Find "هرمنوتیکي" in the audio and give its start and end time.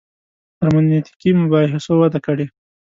0.61-1.29